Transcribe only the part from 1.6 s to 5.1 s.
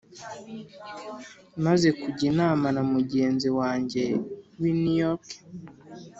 maze kujya inama na mugenzi wanjye w'i new